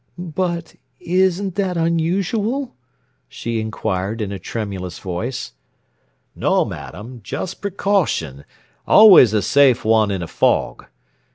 [0.17, 2.73] "But isn't that unusual!"
[3.29, 5.53] she inquired in a tremulous voice.
[6.35, 8.45] "No, madam, just precaution, and
[8.87, 10.87] always a safe one in a fog.